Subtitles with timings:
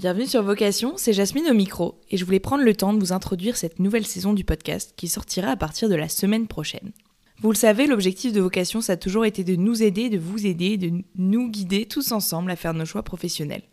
[0.00, 3.12] Bienvenue sur Vocation, c'est Jasmine au micro et je voulais prendre le temps de vous
[3.12, 6.92] introduire cette nouvelle saison du podcast qui sortira à partir de la semaine prochaine.
[7.42, 10.46] Vous le savez, l'objectif de Vocation, ça a toujours été de nous aider, de vous
[10.46, 13.64] aider, de nous guider tous ensemble à faire nos choix professionnels.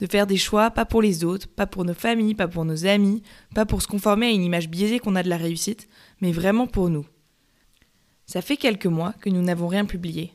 [0.00, 2.86] De faire des choix pas pour les autres, pas pour nos familles, pas pour nos
[2.86, 3.22] amis,
[3.54, 5.86] pas pour se conformer à une image biaisée qu'on a de la réussite,
[6.22, 7.04] mais vraiment pour nous.
[8.24, 10.32] Ça fait quelques mois que nous n'avons rien publié.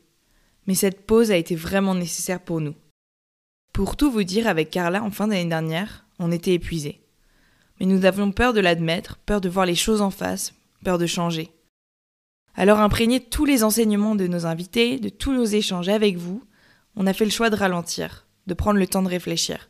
[0.67, 2.75] Mais cette pause a été vraiment nécessaire pour nous.
[3.77, 6.99] Pour tout vous dire, avec Carla, en fin d'année dernière, on était épuisés.
[7.79, 11.05] Mais nous avions peur de l'admettre, peur de voir les choses en face, peur de
[11.05, 11.51] changer.
[12.55, 16.43] Alors imprégné tous les enseignements de nos invités, de tous nos échanges avec vous,
[16.95, 19.69] on a fait le choix de ralentir, de prendre le temps de réfléchir,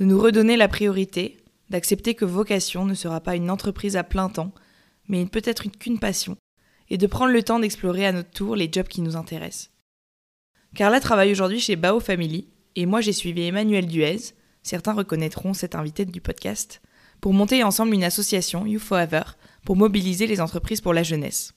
[0.00, 1.36] de nous redonner la priorité,
[1.68, 4.52] d'accepter que vocation ne sera pas une entreprise à plein temps,
[5.06, 6.36] mais peut-être qu'une passion,
[6.88, 9.70] et de prendre le temps d'explorer à notre tour les jobs qui nous intéressent.
[10.74, 14.20] Carla travaille aujourd'hui chez Bao Family, et moi j'ai suivi Emmanuel Duez,
[14.62, 16.80] certains reconnaîtront cet invité du podcast,
[17.20, 19.22] pour monter ensemble une association, You Forever,
[19.64, 21.54] pour mobiliser les entreprises pour la jeunesse.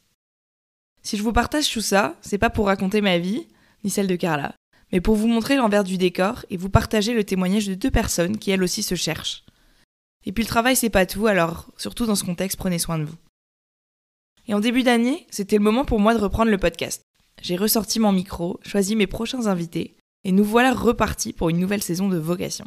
[1.01, 3.47] Si je vous partage tout ça, c'est pas pour raconter ma vie,
[3.83, 4.55] ni celle de Carla,
[4.91, 8.37] mais pour vous montrer l'envers du décor et vous partager le témoignage de deux personnes
[8.37, 9.43] qui elles aussi se cherchent.
[10.25, 13.03] Et puis le travail c'est pas tout, alors surtout dans ce contexte, prenez soin de
[13.03, 13.17] vous.
[14.47, 17.01] Et en début d'année, c'était le moment pour moi de reprendre le podcast.
[17.41, 21.83] J'ai ressorti mon micro, choisi mes prochains invités, et nous voilà repartis pour une nouvelle
[21.83, 22.65] saison de Vocation.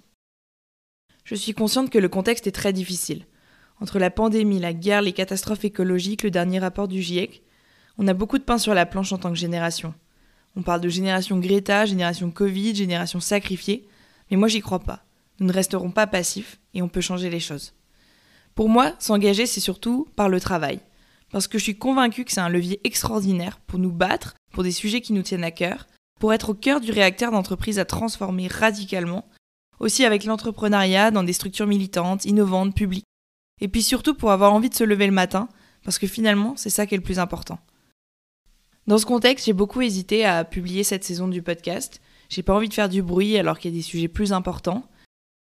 [1.24, 3.26] Je suis consciente que le contexte est très difficile.
[3.80, 7.42] Entre la pandémie, la guerre, les catastrophes écologiques, le dernier rapport du GIEC,
[7.98, 9.94] on a beaucoup de pain sur la planche en tant que génération.
[10.54, 13.88] On parle de génération Greta, génération Covid, génération sacrifiée,
[14.30, 15.04] mais moi j'y crois pas.
[15.38, 17.74] Nous ne resterons pas passifs et on peut changer les choses.
[18.54, 20.80] Pour moi, s'engager, c'est surtout par le travail.
[21.30, 24.70] Parce que je suis convaincue que c'est un levier extraordinaire pour nous battre pour des
[24.70, 25.86] sujets qui nous tiennent à cœur,
[26.20, 29.28] pour être au cœur du réacteur d'entreprise à transformer radicalement,
[29.80, 33.04] aussi avec l'entrepreneuriat dans des structures militantes, innovantes, publiques.
[33.60, 35.48] Et puis surtout pour avoir envie de se lever le matin,
[35.84, 37.58] parce que finalement, c'est ça qui est le plus important.
[38.86, 42.00] Dans ce contexte, j'ai beaucoup hésité à publier cette saison du podcast.
[42.28, 44.88] J'ai pas envie de faire du bruit alors qu'il y a des sujets plus importants.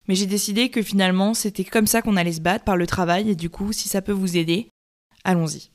[0.08, 3.30] Mais j'ai décidé que finalement, c'était comme ça qu'on allait se battre par le travail
[3.30, 4.68] et du coup, si ça peut vous aider,
[5.24, 5.70] allons-y.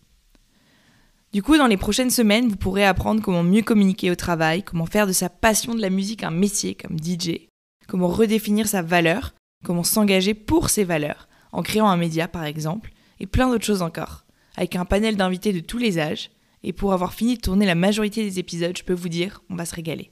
[1.34, 4.86] Du coup, dans les prochaines semaines, vous pourrez apprendre comment mieux communiquer au travail, comment
[4.86, 7.48] faire de sa passion de la musique un métier comme DJ,
[7.88, 9.34] comment redéfinir sa valeur,
[9.64, 13.82] comment s'engager pour ses valeurs, en créant un média par exemple, et plein d'autres choses
[13.82, 14.26] encore,
[14.58, 16.32] avec un panel d'invités de tous les âges,
[16.64, 19.56] et pour avoir fini de tourner la majorité des épisodes, je peux vous dire, on
[19.56, 20.12] va se régaler.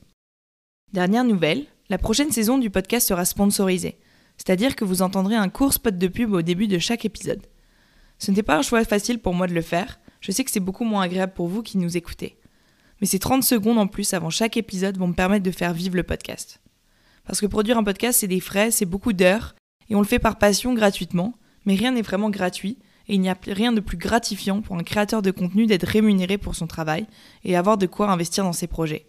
[0.94, 4.00] Dernière nouvelle, la prochaine saison du podcast sera sponsorisée,
[4.38, 7.46] c'est-à-dire que vous entendrez un court spot de pub au début de chaque épisode.
[8.19, 10.59] Ce n'était pas un choix facile pour moi de le faire, je sais que c'est
[10.59, 12.38] beaucoup moins agréable pour vous qui nous écoutez.
[13.02, 15.96] Mais ces 30 secondes en plus avant chaque épisode vont me permettre de faire vivre
[15.96, 16.59] le podcast.
[17.25, 19.56] Parce que produire un podcast, c'est des frais, c'est beaucoup d'heures,
[19.90, 21.34] et on le fait par passion gratuitement,
[21.66, 24.84] mais rien n'est vraiment gratuit, et il n'y a rien de plus gratifiant pour un
[24.84, 27.07] créateur de contenu d'être rémunéré pour son travail
[27.44, 29.06] et avoir de quoi investir dans ses projets.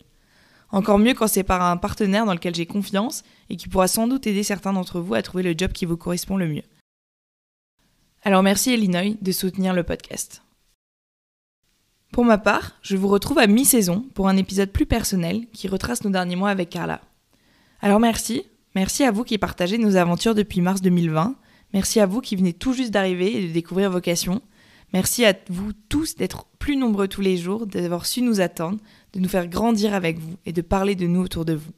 [0.72, 4.06] Encore mieux quand c'est par un partenaire dans lequel j'ai confiance et qui pourra sans
[4.06, 6.62] doute aider certains d'entre vous à trouver le job qui vous correspond le mieux.
[8.22, 10.42] Alors merci Illinois de soutenir le podcast.
[12.12, 16.02] Pour ma part, je vous retrouve à mi-saison pour un épisode plus personnel qui retrace
[16.02, 17.00] nos derniers mois avec Carla.
[17.80, 18.42] Alors merci,
[18.74, 21.36] merci à vous qui partagez nos aventures depuis mars 2020,
[21.72, 24.42] merci à vous qui venez tout juste d'arriver et de découvrir Vocation,
[24.92, 28.78] merci à vous tous d'être plus nombreux tous les jours, d'avoir su nous attendre,
[29.12, 31.72] de nous faire grandir avec vous et de parler de nous autour de vous.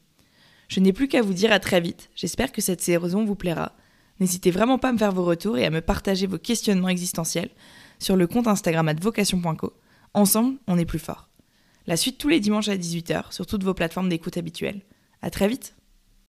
[0.68, 3.72] Je n'ai plus qu'à vous dire à très vite, j'espère que cette saison vous plaira.
[4.18, 7.50] N'hésitez vraiment pas à me faire vos retours et à me partager vos questionnements existentiels
[7.98, 9.74] sur le compte Instagram vocation.co
[10.14, 11.28] Ensemble, on est plus fort.
[11.86, 14.82] La suite tous les dimanches à 18h sur toutes vos plateformes d'écoute habituelles.
[15.22, 15.74] À très vite!